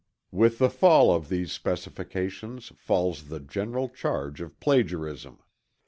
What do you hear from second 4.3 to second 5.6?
of plagiarism.